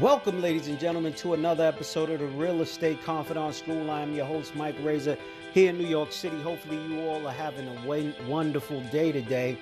Welcome, 0.00 0.42
ladies 0.42 0.66
and 0.66 0.76
gentlemen, 0.80 1.12
to 1.14 1.34
another 1.34 1.64
episode 1.64 2.10
of 2.10 2.18
the 2.18 2.26
Real 2.26 2.60
Estate 2.62 3.00
Confidante 3.04 3.54
School. 3.54 3.92
I 3.92 4.00
am 4.00 4.12
your 4.12 4.24
host, 4.26 4.56
Mike 4.56 4.74
Razor, 4.82 5.16
here 5.52 5.70
in 5.70 5.78
New 5.78 5.86
York 5.86 6.10
City. 6.10 6.40
Hopefully, 6.42 6.84
you 6.88 7.00
all 7.02 7.24
are 7.24 7.32
having 7.32 7.68
a 7.68 8.28
wonderful 8.28 8.80
day 8.90 9.12
today. 9.12 9.56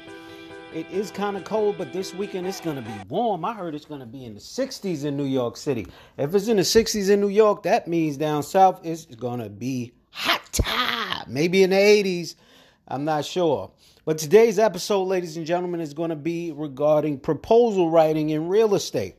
It 0.73 0.91
is 0.91 1.11
kind 1.11 1.37
of 1.37 1.45
cold, 1.45 1.77
but 1.77 1.93
this 1.93 2.15
weekend 2.15 2.47
it's 2.47 2.63
going 2.63 2.77
to 2.77 2.83
be 2.83 2.95
warm. 3.11 3.45
I 3.45 3.53
heard 3.53 3.75
it's 3.75 3.85
going 3.85 4.01
to 4.01 4.07
be 4.07 4.25
in 4.25 4.33
the 4.33 4.41
60s 4.41 5.05
in 5.05 5.19
New 5.19 5.27
York 5.27 5.59
City. 5.59 5.87
If 6.17 6.35
it's 6.35 6.49
in 6.49 6.57
the 6.57 6.63
60s 6.63 7.11
in 7.11 7.21
New 7.21 7.29
York, 7.29 7.65
that 7.65 7.87
means 7.87 8.17
down 8.17 8.43
south 8.43 8.81
it's 8.83 9.05
going 9.05 9.41
to 9.41 9.51
be 9.51 9.93
hot. 10.13 11.27
Maybe 11.29 11.63
in 11.63 11.71
the 11.71 11.77
80s. 11.77 12.37
I'm 12.89 13.05
not 13.05 13.27
sure. 13.27 13.71
But 14.07 14.17
today's 14.17 14.59
episode, 14.59 15.05
ladies 15.05 15.37
and 15.37 15.45
gentlemen, 15.45 15.83
is 15.83 15.93
going 15.93 16.11
to 16.11 16.17
be 16.17 16.53
regarding 16.53 17.21
proposal 17.21 17.91
writing 17.91 18.31
in 18.31 18.49
real 18.49 18.75
estate. 18.75 19.17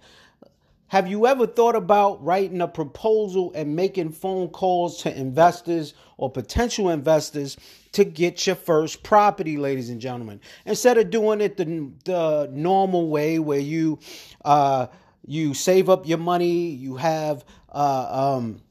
Have 0.93 1.07
you 1.07 1.25
ever 1.25 1.47
thought 1.47 1.75
about 1.75 2.23
writing 2.23 2.61
a 2.61 2.67
proposal 2.67 3.51
and 3.55 3.75
making 3.75 4.11
phone 4.11 4.49
calls 4.49 5.01
to 5.01 5.19
investors 5.19 5.95
or 6.17 6.29
potential 6.29 6.91
investors 6.91 7.57
to 7.93 8.03
get 8.03 8.45
your 8.45 8.55
first 8.55 9.01
property, 9.01 9.57
ladies 9.57 9.89
and 9.89 9.99
gentlemen? 9.99 10.39
Instead 10.67 10.99
of 10.99 11.09
doing 11.09 11.41
it 11.41 11.57
the, 11.57 11.91
the 12.05 12.47
normal 12.53 13.09
way 13.09 13.39
where 13.39 13.57
you 13.57 13.97
uh, 14.45 14.85
you 15.25 15.55
save 15.55 15.89
up 15.89 16.07
your 16.07 16.19
money, 16.19 16.67
you 16.67 16.95
have 16.97 17.43
uh, 17.71 18.35
um, 18.35 18.61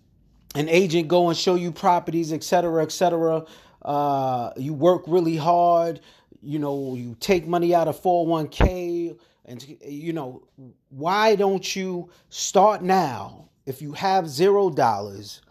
an 0.54 0.68
agent 0.68 1.08
go 1.08 1.28
and 1.28 1.36
show 1.36 1.56
you 1.56 1.72
properties, 1.72 2.32
etc., 2.32 2.84
etc. 2.84 3.44
Uh, 3.84 4.52
you 4.56 4.74
work 4.74 5.02
really 5.08 5.34
hard. 5.34 5.98
You 6.40 6.60
know, 6.60 6.94
you 6.94 7.16
take 7.18 7.48
money 7.48 7.74
out 7.74 7.88
of 7.88 8.00
401k 8.00 9.18
and 9.44 9.76
you 9.84 10.12
know, 10.12 10.42
why 10.90 11.34
don't 11.34 11.74
you 11.74 12.10
start 12.28 12.82
now 12.82 13.48
if 13.66 13.82
you 13.82 13.92
have 13.92 14.28
zero 14.28 14.70
dollars? 14.70 15.42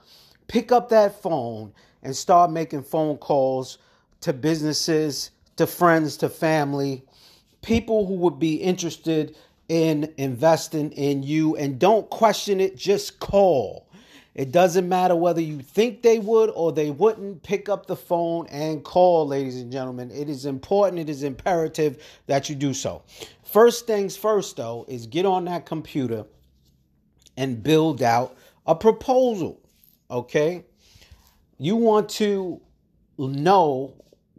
Pick 0.47 0.71
up 0.71 0.89
that 0.89 1.21
phone 1.21 1.73
and 2.03 2.15
start 2.15 2.51
making 2.51 2.83
phone 2.83 3.17
calls 3.17 3.77
to 4.21 4.33
businesses, 4.33 5.31
to 5.57 5.67
friends, 5.67 6.17
to 6.17 6.29
family, 6.29 7.03
people 7.61 8.05
who 8.05 8.15
would 8.15 8.39
be 8.39 8.55
interested 8.55 9.35
in 9.69 10.13
investing 10.17 10.91
in 10.91 11.23
you. 11.23 11.55
And 11.55 11.79
don't 11.79 12.09
question 12.09 12.59
it, 12.59 12.75
just 12.75 13.19
call. 13.19 13.87
It 14.33 14.51
doesn't 14.51 14.87
matter 14.87 15.15
whether 15.15 15.41
you 15.41 15.59
think 15.61 16.01
they 16.01 16.17
would 16.17 16.49
or 16.51 16.71
they 16.71 16.89
wouldn't 16.89 17.43
pick 17.43 17.67
up 17.67 17.85
the 17.85 17.97
phone 17.97 18.47
and 18.47 18.83
call, 18.83 19.27
ladies 19.27 19.59
and 19.59 19.71
gentlemen. 19.71 20.09
It 20.09 20.29
is 20.29 20.45
important, 20.45 20.99
it 20.99 21.09
is 21.09 21.23
imperative 21.23 22.01
that 22.27 22.49
you 22.49 22.55
do 22.55 22.73
so. 22.73 23.03
First 23.43 23.87
things 23.87 24.15
first, 24.15 24.55
though, 24.55 24.85
is 24.87 25.05
get 25.07 25.25
on 25.25 25.45
that 25.45 25.65
computer 25.65 26.25
and 27.35 27.61
build 27.61 28.01
out 28.01 28.37
a 28.65 28.73
proposal. 28.73 29.59
Okay? 30.09 30.63
You 31.57 31.75
want 31.75 32.09
to 32.11 32.61
know 33.17 33.93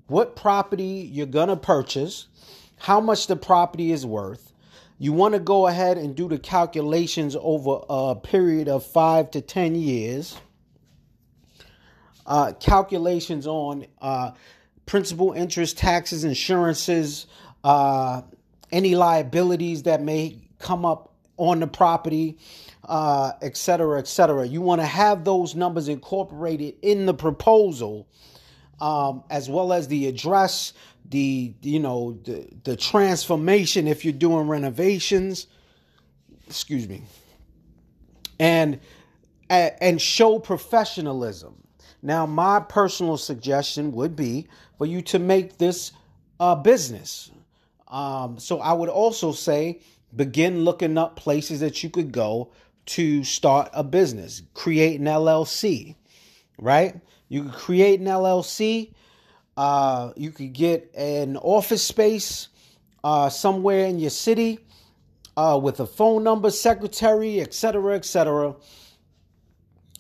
what 0.07 0.37
property 0.37 1.09
you're 1.13 1.27
going 1.27 1.49
to 1.49 1.57
purchase, 1.57 2.29
how 2.79 3.01
much 3.01 3.27
the 3.27 3.37
property 3.37 3.93
is 3.93 4.05
worth, 4.07 4.52
you 5.03 5.13
want 5.13 5.35
to 5.35 5.41
go 5.41 5.67
ahead 5.67 5.99
and 5.99 6.15
do 6.15 6.29
the 6.29 6.39
calculations 6.39 7.37
over 7.41 7.81
a 7.91 8.15
period 8.15 8.69
of 8.69 8.87
five 8.87 9.33
to 9.33 9.41
10 9.41 9.75
years. 9.75 10.39
Uh, 12.25 12.53
calculations 12.61 13.49
on 13.49 13.85
uh, 14.01 14.31
principal, 14.87 15.33
interest, 15.33 15.77
taxes, 15.77 16.23
insurances, 16.23 17.27
uh, 17.65 18.23
any 18.71 18.95
liabilities 18.95 19.83
that 19.83 20.01
may 20.01 20.39
come 20.61 20.85
up 20.85 21.13
on 21.37 21.59
the 21.59 21.67
property, 21.67 22.39
uh, 22.85 23.33
et 23.43 23.57
cetera, 23.57 23.99
et 23.99 24.07
cetera. 24.07 24.47
You 24.47 24.61
want 24.61 24.83
to 24.83 24.87
have 24.87 25.25
those 25.25 25.57
numbers 25.57 25.89
incorporated 25.89 26.77
in 26.81 27.07
the 27.07 27.15
proposal, 27.15 28.07
um, 28.81 29.25
as 29.31 29.51
well 29.51 29.73
as 29.73 29.89
the 29.89 30.07
address, 30.07 30.73
the 31.13 31.55
you 31.63 31.79
know 31.79 32.19
the 32.25 32.49
the 32.65 32.77
transformation 32.77 33.87
if 33.87 34.05
you're 34.05 34.13
doing 34.13 34.49
renovations. 34.49 35.47
Excuse 36.49 36.89
me. 36.89 37.05
And 38.41 38.81
and 39.49 40.03
show 40.03 40.41
professionalism. 40.41 41.63
Now 42.03 42.27
my 42.27 42.59
personal 42.61 43.17
suggestion 43.17 43.93
would 43.93 44.17
be 44.17 44.49
for 44.79 44.87
you 44.87 45.03
to 45.03 45.21
make 45.21 45.59
this 45.59 45.93
a 46.41 46.57
business. 46.57 47.31
Um, 47.89 48.39
so 48.39 48.59
i 48.61 48.73
would 48.73 48.89
also 48.89 49.33
say 49.33 49.81
begin 50.17 50.65
looking 50.65 50.99
up 50.99 51.17
places 51.17 51.61
that 51.61 51.83
you 51.85 51.91
could 51.91 52.11
go 52.11 52.51
to 52.87 53.23
start 53.23 53.71
a 53.75 53.85
business. 53.85 54.43
Create 54.55 54.99
an 54.99 55.07
llc 55.07 55.95
right? 56.59 57.01
You 57.29 57.45
could 57.45 57.53
create 57.55 58.01
an 58.01 58.07
llc 58.07 58.93
uh, 59.63 60.13
you 60.17 60.33
could 60.33 60.53
get 60.53 60.93
an 60.97 61.37
office 61.37 61.85
space 61.85 62.49
uh, 63.05 63.29
somewhere 63.29 63.87
in 63.87 64.01
your 64.01 64.11
city 64.11 64.59
uh, 65.37 65.57
with 65.63 65.79
a 65.79 65.87
phone 65.87 66.25
number, 66.25 66.51
secretary, 66.51 67.41
etc., 67.41 67.95
etc. 67.95 68.57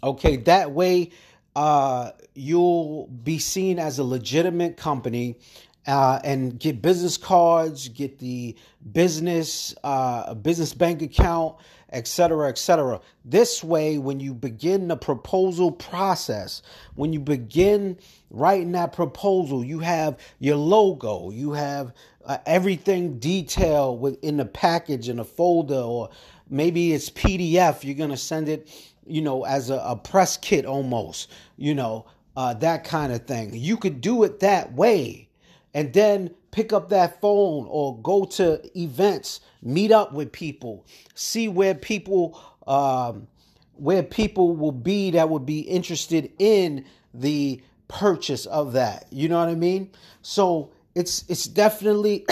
Okay, 0.03 0.35
that 0.39 0.73
way 0.73 1.11
uh, 1.55 2.11
you'll 2.35 3.07
be 3.07 3.39
seen 3.39 3.79
as 3.79 4.01
a 4.01 4.05
legitimate 4.05 4.77
company 4.77 5.39
uh, 5.87 6.21
and 6.25 6.59
get 6.59 6.83
business 6.83 7.17
cards, 7.17 7.89
get 7.89 8.19
the 8.19 8.57
business 8.93 9.75
uh, 9.83 10.35
business 10.35 10.75
bank 10.75 11.03
account, 11.03 11.57
etc., 11.93 12.49
etc. 12.49 13.01
This 13.25 13.63
way, 13.65 13.99
when 13.99 14.21
you 14.21 14.35
begin 14.35 14.89
the 14.89 14.97
proposal 14.97 15.73
process, 15.73 16.63
when 16.95 17.13
you 17.13 17.21
begin 17.21 17.99
writing 18.31 18.73
that 18.73 18.93
proposal, 18.93 19.65
you 19.65 19.81
have 19.81 20.19
your 20.39 20.57
logo, 20.57 21.31
you 21.31 21.53
have 21.53 21.93
uh, 22.25 22.39
everything 22.47 23.19
detailed 23.19 24.01
within 24.01 24.37
the 24.37 24.45
package 24.45 25.09
in 25.09 25.19
a 25.19 25.25
folder, 25.25 25.75
or 25.81 26.11
maybe 26.49 26.93
it's 26.93 27.11
PDF. 27.11 27.85
You're 27.85 27.95
gonna 27.97 28.17
send 28.17 28.49
it, 28.49 28.69
you 29.07 29.21
know, 29.21 29.45
as 29.45 29.71
a, 29.71 29.77
a 29.79 29.97
press 29.97 30.37
kit 30.37 30.65
almost, 30.65 31.31
you 31.57 31.75
know, 31.75 32.07
uh, 32.37 32.55
that 32.55 32.85
kind 32.85 33.13
of 33.13 33.27
thing. 33.27 33.51
You 33.55 33.77
could 33.77 34.01
do 34.01 34.25
it 34.25 34.41
that 34.41 34.73
way, 34.75 35.29
and 35.75 35.93
then 35.93 36.35
pick 36.51 36.73
up 36.73 36.91
that 36.91 37.21
phone 37.21 37.67
or 37.69 37.99
go 38.03 38.25
to 38.25 38.61
events 38.79 39.41
meet 39.63 39.93
up 39.93 40.13
with 40.13 40.33
people, 40.33 40.85
see 41.15 41.49
where 41.49 41.75
people 41.75 42.39
um, 42.67 43.29
where 43.75 44.03
people 44.03 44.55
will 44.55 44.73
be 44.73 45.11
that 45.13 45.29
would 45.29 45.47
be 45.47 45.61
interested 45.61 46.31
in 46.39 46.85
the 47.15 47.61
purchase 47.89 48.47
of 48.47 48.73
that. 48.75 49.07
You 49.11 49.29
know 49.29 49.39
what 49.39 49.49
I 49.49 49.55
mean? 49.55 49.91
So 50.23 50.71
it's 50.95 51.25
it's 51.29 51.45
definitely 51.45 52.27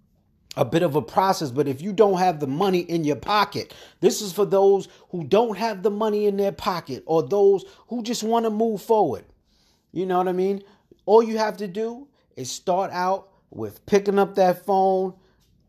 a 0.56 0.64
bit 0.64 0.82
of 0.82 0.96
a 0.96 1.02
process, 1.02 1.50
but 1.50 1.68
if 1.68 1.80
you 1.80 1.92
don't 1.92 2.18
have 2.18 2.40
the 2.40 2.46
money 2.46 2.80
in 2.80 3.04
your 3.04 3.16
pocket, 3.16 3.74
this 4.00 4.20
is 4.20 4.32
for 4.32 4.44
those 4.44 4.88
who 5.10 5.24
don't 5.24 5.56
have 5.56 5.82
the 5.82 5.90
money 5.90 6.26
in 6.26 6.36
their 6.36 6.52
pocket 6.52 7.02
or 7.06 7.22
those 7.22 7.64
who 7.88 8.02
just 8.02 8.22
want 8.22 8.44
to 8.44 8.50
move 8.50 8.82
forward. 8.82 9.24
You 9.92 10.06
know 10.06 10.18
what 10.18 10.28
I 10.28 10.32
mean? 10.32 10.62
All 11.06 11.22
you 11.22 11.38
have 11.38 11.56
to 11.58 11.68
do 11.68 12.08
is 12.36 12.50
start 12.50 12.90
out 12.92 13.28
with 13.50 13.84
picking 13.86 14.18
up 14.18 14.34
that 14.34 14.64
phone, 14.64 15.14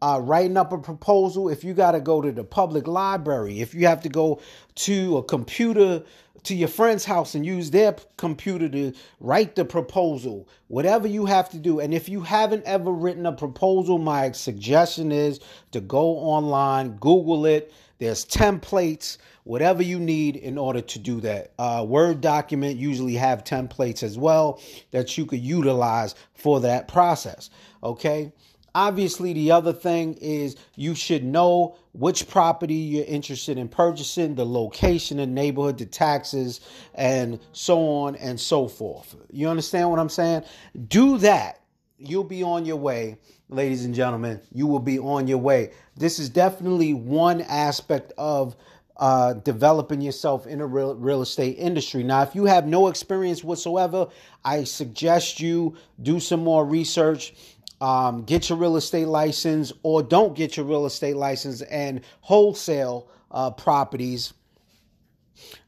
uh, 0.02 0.20
writing 0.22 0.58
up 0.58 0.72
a 0.72 0.78
proposal, 0.78 1.50
if 1.50 1.64
you 1.64 1.74
got 1.74 1.92
to 1.92 2.02
go 2.02 2.22
to 2.22 2.32
the 2.32 2.44
public 2.44 2.88
library, 2.88 3.62
if 3.62 3.74
you 3.74 3.88
have 3.88 4.02
to 4.02 4.10
go 4.10 4.42
to 4.76 5.18
a 5.18 5.24
computer 5.24 6.04
to 6.44 6.56
your 6.56 6.68
friend's 6.68 7.06
house 7.06 7.34
and 7.34 7.46
use 7.46 7.72
their 7.72 7.96
computer 8.18 8.70
to 8.70 8.94
write 9.20 9.56
the 9.56 9.66
proposal, 9.66 10.48
whatever 10.68 11.08
you 11.08 11.26
have 11.26 11.50
to 11.50 11.58
do. 11.58 11.80
And 11.80 11.94
if 11.94 12.08
you 12.08 12.22
haven't 12.22 12.64
ever 12.66 12.92
written 12.92 13.26
a 13.26 13.32
proposal, 13.32 13.98
my 13.98 14.32
suggestion 14.32 15.12
is 15.12 15.40
to 15.72 15.82
go 15.82 16.18
online, 16.18 16.98
Google 16.98 17.46
it. 17.48 17.74
There's 17.98 18.26
templates, 18.26 19.18
whatever 19.44 19.82
you 19.82 20.00
need 20.00 20.36
in 20.36 20.58
order 20.58 20.82
to 20.82 21.00
do 21.00 21.22
that. 21.22 21.52
Uh, 21.58 21.86
Word 21.88 22.22
document 22.22 22.78
usually 22.78 23.16
have 23.16 23.44
templates 23.44 24.04
as 24.04 24.18
well 24.18 24.62
that 24.92 25.18
you 25.18 25.26
could 25.26 25.40
utilize 25.40 26.16
for 26.34 26.60
that 26.62 26.88
process. 26.88 27.50
Okay. 27.84 28.32
Obviously, 28.74 29.32
the 29.32 29.52
other 29.52 29.72
thing 29.72 30.16
is 30.16 30.58
you 30.76 30.96
should 30.96 31.24
know 31.24 31.78
which 31.94 32.28
property 32.28 32.74
you're 32.74 33.06
interested 33.06 33.58
in 33.58 33.70
purchasing, 33.70 34.36
the 34.36 34.46
location, 34.46 35.16
the 35.16 35.26
neighborhood, 35.26 35.78
the 35.78 35.86
taxes, 35.86 36.60
and 36.94 37.40
so 37.54 37.80
on 37.88 38.18
and 38.18 38.38
so 38.38 38.68
forth. 38.68 39.16
You 39.32 39.48
understand 39.48 39.90
what 39.90 40.00
I'm 40.00 40.10
saying? 40.10 40.44
Do 40.90 41.18
that. 41.20 41.62
You'll 41.98 42.24
be 42.24 42.44
on 42.44 42.66
your 42.66 42.76
way, 42.76 43.18
ladies 43.50 43.86
and 43.86 43.96
gentlemen. 43.96 44.42
You 44.52 44.68
will 44.68 44.80
be 44.80 45.00
on 45.00 45.28
your 45.28 45.38
way. 45.38 45.72
This 45.96 46.20
is 46.20 46.30
definitely 46.30 46.94
one 46.94 47.42
aspect 47.42 48.12
of 48.18 48.56
uh, 48.98 49.34
developing 49.34 50.02
yourself 50.02 50.48
in 50.48 50.62
a 50.62 50.66
real, 50.66 50.96
real 50.96 51.22
estate 51.22 51.58
industry. 51.58 52.04
Now, 52.04 52.22
if 52.24 52.36
you 52.36 52.46
have 52.46 52.66
no 52.66 52.88
experience 52.88 53.44
whatsoever, 53.44 54.08
I 54.44 54.64
suggest 54.64 55.40
you 55.40 55.76
do 56.02 56.20
some 56.20 56.44
more 56.44 56.66
research 56.66 57.34
um, 57.82 58.24
get 58.24 58.50
your 58.50 58.58
real 58.58 58.78
estate 58.78 59.08
license 59.08 59.74
or 59.84 60.02
don't 60.02 60.36
get 60.36 60.58
your 60.58 60.66
real 60.66 60.86
estate 60.86 61.16
license 61.16 61.62
and 61.64 62.02
wholesale 62.22 63.10
uh, 63.32 63.52
properties. 63.52 64.34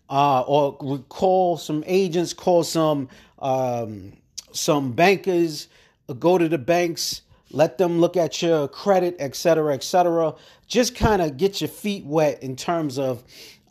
Uh, 0.10 0.42
or 0.42 1.00
call 1.10 1.58
some 1.58 1.84
agents, 1.86 2.34
call 2.34 2.64
some 2.64 3.10
um, 3.40 4.14
some 4.54 4.94
bankers, 4.94 5.68
go 6.14 6.38
to 6.38 6.48
the 6.48 6.58
banks, 6.58 7.22
let 7.52 7.78
them 7.78 8.00
look 8.00 8.18
at 8.18 8.42
your 8.42 8.68
credit, 8.68 9.16
et 9.20 9.36
cetera, 9.36 9.74
et 9.74 9.84
cetera. 9.84 10.34
Just 10.68 10.96
kind 10.96 11.22
of 11.22 11.38
get 11.38 11.62
your 11.62 11.70
feet 11.70 12.06
wet 12.06 12.44
in 12.44 12.56
terms 12.56 12.98
of 13.00 13.24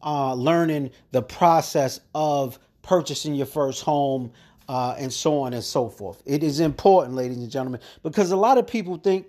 uh, 0.02 0.34
learning 0.34 0.90
the 1.12 1.22
process 1.22 2.00
of 2.14 2.58
purchasing 2.82 3.34
your 3.34 3.46
first 3.46 3.82
home, 3.82 4.30
uh, 4.68 4.94
and 4.98 5.12
so 5.12 5.40
on 5.40 5.52
and 5.52 5.62
so 5.64 5.88
forth. 5.88 6.22
It 6.24 6.42
is 6.42 6.60
important, 6.60 7.16
ladies 7.16 7.38
and 7.38 7.50
gentlemen, 7.50 7.80
because 8.02 8.30
a 8.30 8.36
lot 8.36 8.58
of 8.58 8.66
people 8.66 8.96
think 8.96 9.26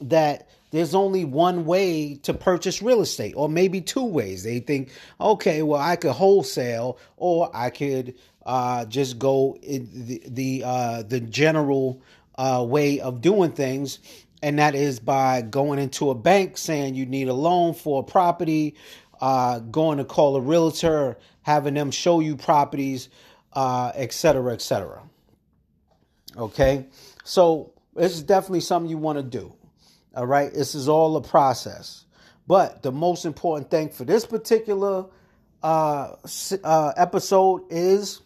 that 0.00 0.48
there's 0.70 0.94
only 0.94 1.24
one 1.24 1.64
way 1.64 2.14
to 2.22 2.34
purchase 2.34 2.82
real 2.82 3.00
estate, 3.00 3.34
or 3.36 3.48
maybe 3.48 3.80
two 3.80 4.04
ways. 4.04 4.42
They 4.42 4.58
think, 4.58 4.90
okay, 5.20 5.62
well, 5.62 5.80
I 5.80 5.96
could 5.96 6.12
wholesale, 6.12 6.98
or 7.16 7.50
I 7.54 7.70
could 7.70 8.14
uh, 8.44 8.84
just 8.86 9.18
go 9.18 9.58
the 9.62 10.22
the 10.26 10.62
uh, 10.64 11.02
the 11.02 11.20
general 11.20 12.02
uh, 12.36 12.64
way 12.68 13.00
of 13.00 13.20
doing 13.20 13.52
things, 13.52 13.98
and 14.42 14.58
that 14.58 14.74
is 14.74 15.00
by 15.00 15.42
going 15.42 15.78
into 15.78 16.10
a 16.10 16.14
bank 16.14 16.58
saying 16.58 16.94
you 16.94 17.06
need 17.06 17.28
a 17.28 17.34
loan 17.34 17.74
for 17.74 18.00
a 18.00 18.04
property, 18.04 18.74
uh, 19.20 19.58
going 19.60 19.98
to 19.98 20.04
call 20.04 20.36
a 20.36 20.40
realtor, 20.40 21.16
having 21.42 21.74
them 21.74 21.90
show 21.90 22.20
you 22.20 22.36
properties 22.36 23.08
uh, 23.52 23.92
et 23.94 24.12
cetera, 24.12 24.52
et. 24.52 24.72
Okay, 26.36 26.86
so 27.22 27.72
this 27.94 28.12
is 28.12 28.22
definitely 28.22 28.60
something 28.60 28.90
you 28.90 28.98
want 28.98 29.18
to 29.18 29.22
do. 29.22 29.54
All 30.16 30.26
right, 30.26 30.52
this 30.52 30.74
is 30.74 30.88
all 30.88 31.16
a 31.16 31.22
process. 31.22 32.04
But 32.46 32.82
the 32.82 32.92
most 32.92 33.24
important 33.24 33.70
thing 33.70 33.88
for 33.88 34.04
this 34.04 34.26
particular 34.26 35.06
uh, 35.62 36.16
uh, 36.62 36.92
episode 36.96 37.62
is 37.70 38.20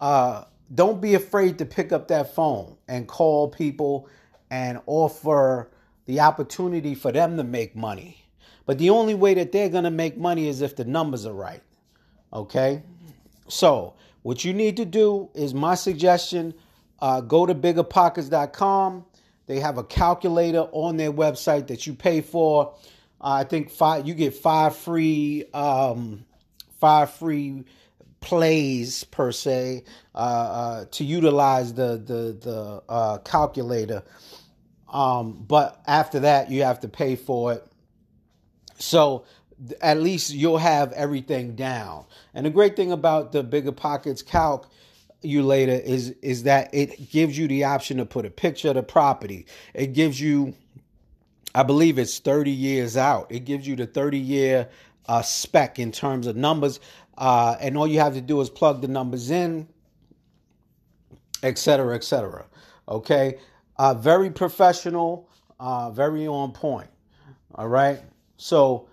uh, 0.00 0.44
don't 0.72 1.00
be 1.00 1.14
afraid 1.14 1.58
to 1.58 1.66
pick 1.66 1.92
up 1.92 2.08
that 2.08 2.34
phone 2.34 2.76
and 2.88 3.06
call 3.08 3.48
people 3.48 4.08
and 4.50 4.80
offer 4.86 5.70
the 6.06 6.20
opportunity 6.20 6.94
for 6.94 7.12
them 7.12 7.36
to 7.36 7.44
make 7.44 7.74
money. 7.74 8.24
But 8.66 8.78
the 8.78 8.90
only 8.90 9.14
way 9.14 9.34
that 9.34 9.52
they're 9.52 9.68
going 9.68 9.84
to 9.84 9.90
make 9.90 10.16
money 10.16 10.48
is 10.48 10.62
if 10.62 10.76
the 10.76 10.84
numbers 10.84 11.26
are 11.26 11.34
right. 11.34 11.62
Okay? 12.32 12.82
So, 13.48 13.94
what 14.22 14.44
you 14.44 14.54
need 14.54 14.78
to 14.78 14.86
do 14.86 15.28
is 15.34 15.52
my 15.52 15.74
suggestion 15.74 16.54
uh, 17.00 17.20
go 17.20 17.44
to 17.44 17.54
biggerpockets.com. 17.54 19.04
They 19.46 19.60
have 19.60 19.76
a 19.76 19.84
calculator 19.84 20.66
on 20.72 20.96
their 20.96 21.12
website 21.12 21.66
that 21.66 21.86
you 21.86 21.92
pay 21.92 22.22
for. 22.22 22.74
Uh, 23.20 23.32
I 23.32 23.44
think 23.44 23.70
five 23.70 24.06
you 24.06 24.14
get 24.14 24.34
five 24.34 24.74
free 24.74 25.44
um, 25.52 26.24
five 26.80 27.10
free 27.10 27.64
plays 28.24 29.04
per 29.04 29.30
se 29.30 29.84
uh, 30.14 30.18
uh, 30.18 30.84
to 30.86 31.04
utilize 31.04 31.74
the 31.74 31.98
the 31.98 32.36
the 32.40 32.82
uh, 32.88 33.18
calculator. 33.18 34.02
Um, 34.88 35.44
but 35.46 35.82
after 35.86 36.20
that, 36.20 36.50
you 36.50 36.62
have 36.62 36.80
to 36.80 36.88
pay 36.88 37.16
for 37.16 37.52
it. 37.52 37.66
So 38.78 39.24
at 39.80 40.00
least 40.00 40.32
you'll 40.32 40.58
have 40.58 40.92
everything 40.92 41.54
down. 41.54 42.06
And 42.32 42.46
the 42.46 42.50
great 42.50 42.76
thing 42.76 42.92
about 42.92 43.32
the 43.32 43.42
bigger 43.42 43.72
pockets 43.72 44.22
calc 44.22 44.70
you 45.20 45.42
later 45.42 45.72
is 45.72 46.10
is 46.22 46.44
that 46.44 46.74
it 46.74 47.10
gives 47.10 47.36
you 47.36 47.46
the 47.46 47.64
option 47.64 47.98
to 47.98 48.06
put 48.06 48.24
a 48.24 48.30
picture 48.30 48.68
of 48.68 48.74
the 48.74 48.82
property. 48.82 49.46
It 49.74 49.92
gives 49.92 50.20
you 50.20 50.54
I 51.54 51.62
believe 51.62 51.98
it's 51.98 52.18
30 52.18 52.50
years 52.50 52.96
out. 52.96 53.30
It 53.30 53.44
gives 53.44 53.68
you 53.68 53.76
the 53.76 53.86
30 53.86 54.18
year 54.18 54.68
uh, 55.06 55.22
spec 55.22 55.78
in 55.78 55.92
terms 55.92 56.26
of 56.26 56.36
numbers. 56.36 56.80
Uh, 57.16 57.56
and 57.60 57.76
all 57.76 57.86
you 57.86 58.00
have 58.00 58.14
to 58.14 58.20
do 58.20 58.40
is 58.40 58.50
plug 58.50 58.80
the 58.80 58.88
numbers 58.88 59.30
in, 59.30 59.68
et 61.42 61.58
cetera, 61.58 61.94
et 61.94 62.04
cetera. 62.04 62.44
Okay. 62.88 63.38
Uh, 63.76 63.94
very 63.94 64.30
professional, 64.30 65.28
uh, 65.60 65.90
very 65.90 66.26
on 66.26 66.52
point. 66.52 66.90
All 67.54 67.68
right. 67.68 68.00
So 68.36 68.88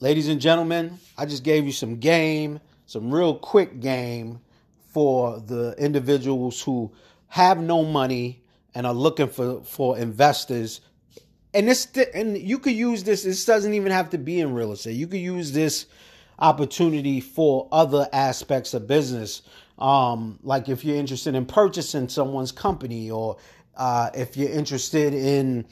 ladies 0.00 0.28
and 0.28 0.40
gentlemen, 0.40 0.98
I 1.18 1.26
just 1.26 1.44
gave 1.44 1.66
you 1.66 1.72
some 1.72 1.96
game, 1.96 2.60
some 2.86 3.10
real 3.10 3.34
quick 3.34 3.80
game 3.80 4.40
for 4.92 5.40
the 5.40 5.74
individuals 5.78 6.60
who 6.60 6.92
have 7.28 7.60
no 7.60 7.84
money 7.84 8.42
and 8.74 8.86
are 8.86 8.94
looking 8.94 9.28
for 9.28 9.62
for 9.62 9.98
investors. 9.98 10.80
And 11.54 11.68
this 11.68 11.86
and 12.14 12.36
you 12.38 12.58
could 12.58 12.74
use 12.74 13.04
this. 13.04 13.24
This 13.24 13.44
doesn't 13.44 13.74
even 13.74 13.92
have 13.92 14.10
to 14.10 14.18
be 14.18 14.40
in 14.40 14.54
real 14.54 14.72
estate. 14.72 14.92
You 14.92 15.06
could 15.06 15.20
use 15.20 15.52
this 15.52 15.86
opportunity 16.38 17.20
for 17.20 17.68
other 17.70 18.08
aspects 18.12 18.74
of 18.74 18.86
business. 18.86 19.42
Um, 19.78 20.38
like 20.42 20.68
if 20.68 20.84
you're 20.84 20.96
interested 20.96 21.34
in 21.34 21.44
purchasing 21.44 22.08
someone's 22.08 22.52
company, 22.52 23.10
or 23.10 23.36
uh, 23.76 24.10
if 24.14 24.36
you're 24.36 24.50
interested 24.50 25.12
in 25.12 25.66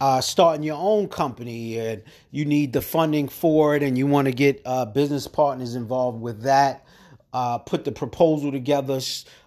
uh, 0.00 0.20
starting 0.20 0.64
your 0.64 0.78
own 0.78 1.08
company 1.08 1.78
and 1.78 2.02
you 2.30 2.44
need 2.44 2.72
the 2.72 2.82
funding 2.82 3.28
for 3.28 3.76
it 3.76 3.82
and 3.82 3.96
you 3.96 4.06
want 4.06 4.26
to 4.26 4.32
get 4.32 4.60
uh, 4.64 4.84
business 4.84 5.28
partners 5.28 5.76
involved 5.76 6.20
with 6.20 6.42
that, 6.42 6.84
uh, 7.32 7.56
put 7.58 7.84
the 7.84 7.92
proposal 7.92 8.50
together, 8.50 9.00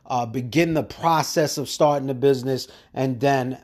uh, 0.05 0.25
begin 0.25 0.73
the 0.73 0.83
process 0.83 1.57
of 1.57 1.67
starting 1.67 2.07
the 2.07 2.13
business, 2.13 2.67
and 2.93 3.19
then 3.19 3.59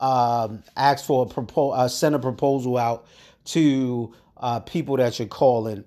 um, 0.00 0.62
ask 0.76 1.04
for 1.04 1.24
a 1.24 1.28
proposal, 1.28 1.72
uh, 1.72 1.88
send 1.88 2.14
a 2.14 2.18
proposal 2.18 2.76
out 2.76 3.06
to 3.46 4.14
uh, 4.36 4.60
people 4.60 4.96
that 4.96 5.18
you're 5.18 5.28
calling 5.28 5.84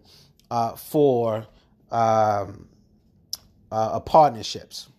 for 0.78 1.48
um, 1.92 2.68
partnerships. 4.06 4.90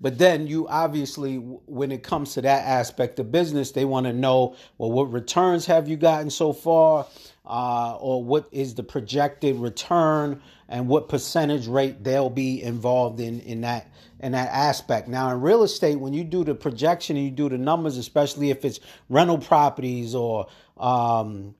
But 0.00 0.18
then 0.18 0.46
you 0.46 0.66
obviously, 0.68 1.36
when 1.36 1.92
it 1.92 2.02
comes 2.02 2.34
to 2.34 2.42
that 2.42 2.64
aspect 2.64 3.18
of 3.18 3.30
business, 3.30 3.72
they 3.72 3.84
want 3.84 4.06
to 4.06 4.12
know, 4.12 4.56
well, 4.78 4.90
what 4.90 5.12
returns 5.12 5.66
have 5.66 5.88
you 5.88 5.96
gotten 5.96 6.30
so 6.30 6.52
far? 6.52 7.06
Uh, 7.44 7.96
or 7.96 8.22
what 8.22 8.48
is 8.52 8.74
the 8.76 8.82
projected 8.82 9.56
return 9.56 10.40
and 10.68 10.86
what 10.88 11.08
percentage 11.08 11.66
rate 11.66 12.04
they'll 12.04 12.30
be 12.30 12.62
involved 12.62 13.18
in 13.18 13.40
in 13.40 13.62
that 13.62 13.90
in 14.20 14.32
that 14.32 14.48
aspect. 14.50 15.08
Now 15.08 15.30
in 15.32 15.40
real 15.40 15.62
estate, 15.64 15.98
when 15.98 16.12
you 16.12 16.24
do 16.24 16.44
the 16.44 16.54
projection 16.54 17.16
and 17.16 17.24
you 17.24 17.30
do 17.30 17.48
the 17.48 17.58
numbers, 17.58 17.96
especially 17.96 18.50
if 18.50 18.64
it's 18.64 18.78
rental 19.08 19.38
properties 19.38 20.14
or 20.14 20.46
um, 20.76 21.54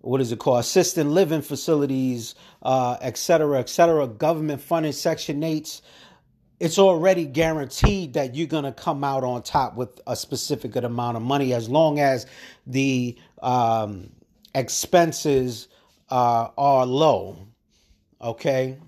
what 0.00 0.20
is 0.20 0.32
it 0.32 0.38
called, 0.38 0.60
assisted 0.60 1.06
living 1.06 1.42
facilities, 1.42 2.34
uh, 2.62 2.96
et 3.00 3.18
cetera, 3.18 3.58
et 3.58 3.68
cetera, 3.68 4.06
government 4.06 4.60
funded 4.60 4.94
Section 4.94 5.42
8s, 5.42 5.82
it's 6.60 6.78
already 6.78 7.24
guaranteed 7.24 8.14
that 8.14 8.34
you're 8.34 8.48
going 8.48 8.64
to 8.64 8.72
come 8.72 9.04
out 9.04 9.22
on 9.22 9.42
top 9.42 9.76
with 9.76 10.00
a 10.06 10.16
specific 10.16 10.74
amount 10.76 11.16
of 11.16 11.22
money 11.22 11.52
as 11.52 11.68
long 11.68 12.00
as 12.00 12.26
the 12.66 13.16
um, 13.42 14.10
expenses 14.54 15.68
uh, 16.10 16.48
are 16.58 16.84
low, 16.84 17.46
okay? 18.20 18.78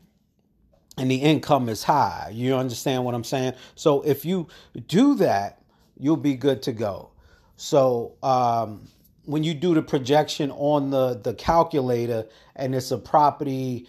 And 0.99 1.11
the 1.11 1.17
income 1.17 1.69
is 1.69 1.85
high. 1.85 2.31
You 2.33 2.57
understand 2.57 3.05
what 3.05 3.15
I'm 3.15 3.25
saying? 3.25 3.55
So 3.77 4.03
if 4.03 4.25
you 4.25 4.49
do 4.89 5.15
that, 5.17 5.63
you'll 5.99 6.17
be 6.17 6.35
good 6.35 6.63
to 6.63 6.73
go. 6.73 7.11
So, 7.57 8.17
um, 8.23 8.89
when 9.25 9.45
you 9.45 9.55
do 9.55 9.75
the 9.75 9.83
projection 9.83 10.51
on 10.53 10.91
the 10.91 11.15
the 11.15 11.35
calculator 11.35 12.27
and 12.57 12.75
it's 12.75 12.91
a 12.91 12.99
property 12.99 13.87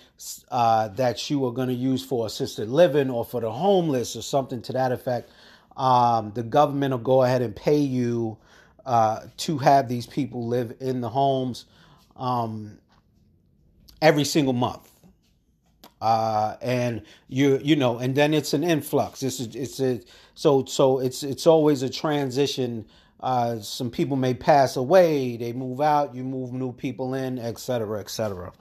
uh, 0.49 0.87
that 0.89 1.29
you 1.29 1.45
are 1.45 1.51
going 1.51 1.69
to 1.69 1.73
use 1.73 2.03
for 2.03 2.25
assisted 2.25 2.69
living 2.69 3.09
or 3.09 3.23
for 3.25 3.41
the 3.41 3.51
homeless 3.51 4.15
or 4.15 4.21
something 4.21 4.61
to 4.61 4.73
that 4.73 4.91
effect 4.91 5.29
um, 5.77 6.31
the 6.35 6.43
government 6.43 6.91
will 6.91 6.99
go 6.99 7.23
ahead 7.23 7.41
and 7.41 7.55
pay 7.55 7.79
you 7.79 8.37
uh, 8.85 9.21
to 9.37 9.57
have 9.59 9.87
these 9.87 10.05
people 10.05 10.47
live 10.47 10.75
in 10.79 11.01
the 11.01 11.09
homes 11.09 11.65
um, 12.17 12.77
every 14.01 14.23
single 14.23 14.53
month. 14.53 14.89
Uh, 16.01 16.57
and 16.63 17.03
you 17.27 17.59
you 17.63 17.75
know 17.75 17.99
and 17.99 18.15
then 18.15 18.33
it's 18.33 18.55
an 18.55 18.63
influx. 18.63 19.19
This 19.19 19.39
is 19.39 19.55
it's 19.55 19.79
a 19.79 20.01
so 20.33 20.65
so 20.65 20.97
it's 20.97 21.21
it's 21.21 21.45
always 21.45 21.83
a 21.83 21.89
transition 21.91 22.87
uh, 23.21 23.59
some 23.59 23.91
people 23.91 24.17
may 24.17 24.33
pass 24.33 24.75
away, 24.75 25.37
they 25.37 25.53
move 25.53 25.79
out, 25.81 26.15
you 26.15 26.23
move 26.23 26.53
new 26.53 26.71
people 26.73 27.13
in, 27.13 27.37
etc., 27.37 27.99
etc. 27.99 28.51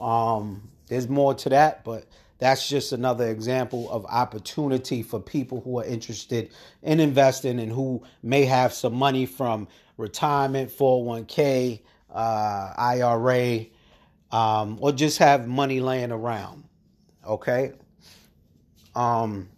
Um, 0.00 0.68
there's 0.86 1.08
more 1.08 1.34
to 1.34 1.48
that, 1.48 1.84
but 1.84 2.06
that's 2.38 2.68
just 2.68 2.92
another 2.92 3.28
example 3.28 3.90
of 3.90 4.04
opportunity 4.06 5.02
for 5.02 5.20
people 5.20 5.60
who 5.60 5.78
are 5.78 5.84
interested 5.84 6.50
in 6.82 7.00
investing 7.00 7.60
and 7.60 7.70
who 7.70 8.02
may 8.22 8.44
have 8.44 8.72
some 8.72 8.94
money 8.94 9.26
from 9.26 9.68
retirement, 9.96 10.70
401k, 10.70 11.80
uh, 12.12 12.74
IRA, 12.76 13.66
um, 14.32 14.78
or 14.80 14.92
just 14.92 15.18
have 15.18 15.46
money 15.46 15.80
laying 15.80 16.10
around. 16.10 16.64
Okay. 17.26 17.72
Um, 18.94 19.48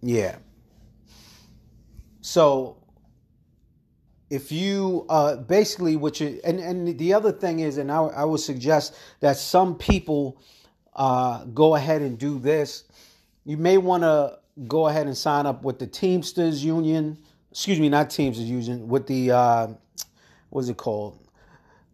yeah. 0.00 0.36
So 2.20 2.76
if 4.30 4.52
you 4.52 5.06
uh, 5.08 5.36
basically 5.36 5.96
what 5.96 6.20
you 6.20 6.40
and 6.44 6.60
and 6.60 6.98
the 6.98 7.14
other 7.14 7.32
thing 7.32 7.60
is, 7.60 7.78
and 7.78 7.90
I, 7.90 7.98
I 8.02 8.24
would 8.24 8.40
suggest 8.40 8.96
that 9.20 9.36
some 9.36 9.74
people 9.74 10.40
uh, 10.94 11.44
go 11.46 11.74
ahead 11.74 12.02
and 12.02 12.18
do 12.18 12.38
this. 12.38 12.84
You 13.44 13.56
may 13.56 13.78
want 13.78 14.04
to 14.04 14.38
go 14.68 14.86
ahead 14.86 15.06
and 15.06 15.16
sign 15.16 15.46
up 15.46 15.64
with 15.64 15.78
the 15.78 15.86
Teamsters 15.86 16.64
Union. 16.64 17.18
Excuse 17.50 17.80
me, 17.80 17.88
not 17.88 18.10
Teamsters 18.10 18.48
Union. 18.48 18.88
With 18.88 19.06
the 19.06 19.32
uh, 19.32 19.68
what's 20.50 20.68
it 20.68 20.76
called? 20.76 21.18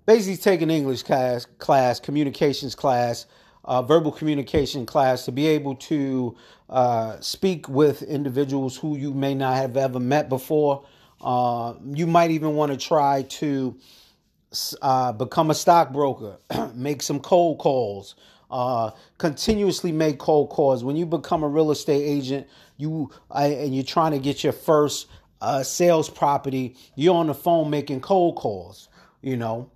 Basically, 0.04 0.36
take 0.36 0.60
an 0.62 0.70
English 0.70 1.02
class, 1.02 1.46
class, 1.58 1.98
communications 1.98 2.74
class, 2.74 3.26
uh, 3.66 3.82
verbal 3.82 4.12
communication 4.12 4.86
class 4.86 5.24
to 5.24 5.32
be 5.32 5.46
able 5.46 5.74
to 5.74 6.36
uh, 6.70 7.18
speak 7.20 7.68
with 7.68 8.02
individuals 8.02 8.76
who 8.76 8.96
you 8.96 9.12
may 9.12 9.34
not 9.34 9.56
have 9.56 9.76
ever 9.76 10.00
met 10.00 10.28
before. 10.28 10.84
Uh, 11.20 11.74
you 11.84 12.06
might 12.06 12.30
even 12.30 12.54
want 12.54 12.72
to 12.72 12.78
try 12.78 13.22
to 13.22 13.76
uh, 14.82 15.12
become 15.12 15.50
a 15.50 15.54
stockbroker, 15.54 16.38
make 16.74 17.02
some 17.02 17.20
cold 17.20 17.58
calls, 17.58 18.14
uh, 18.50 18.90
continuously 19.18 19.92
make 19.92 20.18
cold 20.18 20.50
calls. 20.50 20.84
When 20.84 20.96
you 20.96 21.06
become 21.06 21.42
a 21.42 21.48
real 21.48 21.70
estate 21.70 22.02
agent, 22.02 22.46
you 22.76 23.10
and 23.34 23.74
you're 23.74 23.84
trying 23.84 24.12
to 24.12 24.18
get 24.18 24.44
your 24.44 24.52
first 24.52 25.08
uh, 25.40 25.62
sales 25.62 26.08
property, 26.08 26.76
you're 26.94 27.16
on 27.16 27.26
the 27.26 27.34
phone 27.34 27.70
making 27.70 28.00
cold 28.00 28.36
calls. 28.36 28.88
You 29.22 29.36
know, 29.36 29.70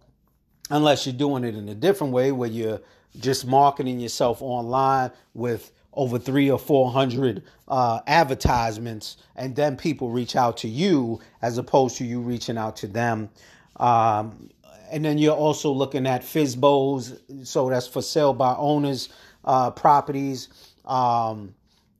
unless 0.70 1.06
you're 1.06 1.14
doing 1.14 1.44
it 1.44 1.56
in 1.56 1.68
a 1.68 1.74
different 1.74 2.12
way 2.12 2.30
where 2.30 2.48
you're 2.48 2.80
just 3.18 3.46
marketing 3.46 4.00
yourself 4.00 4.40
online 4.40 5.10
with 5.34 5.72
over 5.92 6.18
three 6.18 6.50
or 6.50 6.58
four 6.58 6.90
hundred 6.90 7.42
uh, 7.68 8.00
advertisements, 8.06 9.16
and 9.36 9.56
then 9.56 9.76
people 9.76 10.10
reach 10.10 10.36
out 10.36 10.56
to 10.58 10.68
you 10.68 11.20
as 11.42 11.58
opposed 11.58 11.96
to 11.96 12.04
you 12.04 12.20
reaching 12.20 12.56
out 12.56 12.76
to 12.76 12.86
them. 12.86 13.28
Um, 13.76 14.50
and 14.90 15.04
then 15.04 15.18
you're 15.18 15.36
also 15.36 15.70
looking 15.70 16.06
at 16.06 16.22
FSBOs, 16.22 17.46
so 17.46 17.68
that's 17.68 17.86
for 17.86 18.02
sale 18.02 18.34
by 18.34 18.54
owners 18.56 19.08
uh, 19.44 19.70
properties. 19.70 20.48
Um, 20.84 21.54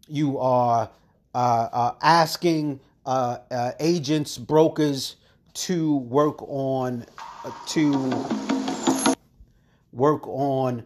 you 0.09 0.39
are 0.39 0.91
uh, 1.35 1.69
uh 1.73 1.95
asking 2.03 2.81
uh, 3.07 3.39
uh, 3.51 3.73
agents, 3.81 4.39
brokers 4.39 5.17
to 5.53 5.97
work 5.97 6.43
on 6.43 7.05
to 7.69 7.93
work 9.93 10.27
on 10.29 10.85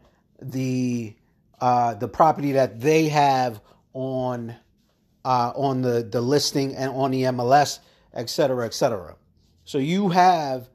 the 0.50 1.14
the 1.60 2.08
property 2.12 2.52
that 2.52 2.80
they 2.80 3.08
have 3.08 3.60
on 3.92 4.54
on 5.24 5.82
the 5.82 6.02
the 6.02 6.20
listing 6.20 6.74
and 6.76 6.90
on 6.92 7.10
the 7.10 7.22
MLS, 7.22 7.78
et 8.12 8.28
cetera, 8.30 8.66
et 8.66 8.74
cetera. 8.74 9.16
So 9.64 9.78
you 9.78 10.10
have 10.10 10.68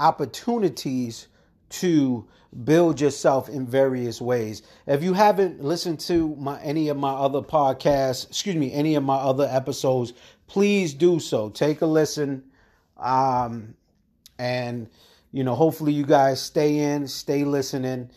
opportunities 0.00 1.28
to 1.70 2.26
build 2.64 3.00
yourself 3.00 3.48
in 3.48 3.66
various 3.66 4.20
ways. 4.20 4.62
If 4.86 5.02
you 5.02 5.12
haven't 5.12 5.62
listened 5.62 6.00
to 6.00 6.34
my 6.36 6.60
any 6.62 6.88
of 6.88 6.96
my 6.96 7.12
other 7.12 7.42
podcasts, 7.42 8.28
excuse 8.28 8.56
me, 8.56 8.72
any 8.72 8.94
of 8.94 9.02
my 9.02 9.16
other 9.16 9.48
episodes, 9.50 10.12
please 10.46 10.94
do 10.94 11.18
so. 11.18 11.50
Take 11.50 11.80
a 11.80 11.86
listen. 11.86 12.44
Um, 12.96 13.74
and 14.38 14.88
you 15.32 15.42
know, 15.42 15.56
hopefully 15.56 15.92
you 15.92 16.06
guys 16.06 16.40
stay 16.40 16.78
in, 16.78 17.08
stay 17.08 17.44
listening. 17.44 18.10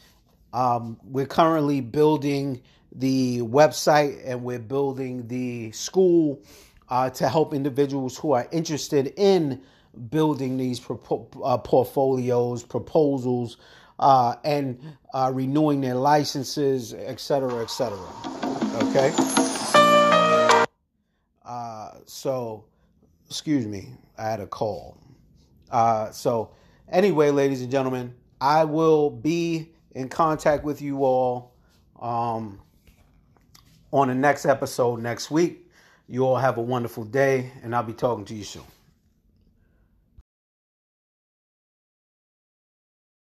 Um, 0.57 0.97
we're 1.03 1.27
currently 1.27 1.81
building 1.81 2.63
the 2.91 3.41
website 3.41 4.19
and 4.25 4.43
we're 4.43 4.57
building 4.57 5.27
the 5.27 5.71
school 5.71 6.41
uh, 6.89 7.11
to 7.11 7.29
help 7.29 7.53
individuals 7.53 8.17
who 8.17 8.31
are 8.31 8.47
interested 8.51 9.13
in 9.17 9.61
building 10.09 10.57
these 10.57 10.79
pro- 10.79 11.29
uh, 11.43 11.59
portfolios, 11.59 12.63
proposals, 12.63 13.57
uh, 13.99 14.33
and 14.43 14.81
uh, 15.13 15.29
renewing 15.31 15.79
their 15.81 15.93
licenses, 15.93 16.91
et 16.91 17.19
cetera, 17.19 17.61
et 17.61 17.69
cetera. 17.69 18.07
Okay. 18.81 19.13
Uh, 21.45 21.91
so, 22.07 22.65
excuse 23.29 23.67
me, 23.67 23.89
I 24.17 24.23
had 24.23 24.39
a 24.39 24.47
call. 24.47 24.97
Uh, 25.69 26.09
so, 26.09 26.49
anyway, 26.91 27.29
ladies 27.29 27.61
and 27.61 27.69
gentlemen, 27.69 28.15
I 28.41 28.63
will 28.63 29.11
be 29.11 29.71
in 29.97 30.09
contact 30.09 30.63
with 30.63 30.79
you 30.79 31.03
all 31.03 31.55
um, 31.99 32.61
on 33.91 34.09
the 34.09 34.15
next 34.15 34.45
episode 34.45 35.01
next 35.01 35.31
week. 35.31 35.71
You 36.07 36.23
all 36.23 36.37
have 36.37 36.57
a 36.57 36.61
wonderful 36.61 37.03
day, 37.03 37.51
and 37.63 37.75
I'll 37.75 37.81
be 37.81 37.93
talking 37.93 38.23
to 38.25 38.35
you 38.35 38.43
soon. 38.43 38.76